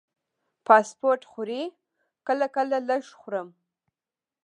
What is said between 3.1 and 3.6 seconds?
خورم